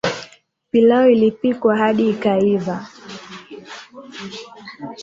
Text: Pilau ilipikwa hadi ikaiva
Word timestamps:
Pilau 0.71 1.09
ilipikwa 1.09 1.77
hadi 1.77 2.09
ikaiva 2.09 2.87